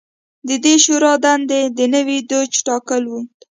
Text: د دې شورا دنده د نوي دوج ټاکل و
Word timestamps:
د 0.47 0.49
دې 0.63 0.75
شورا 0.83 1.13
دنده 1.23 1.61
د 1.77 1.79
نوي 1.95 2.17
دوج 2.29 2.51
ټاکل 2.67 3.03
و 3.09 3.13